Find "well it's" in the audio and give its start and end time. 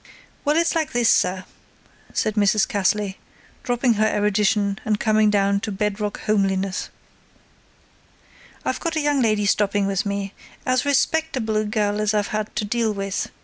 0.43-0.73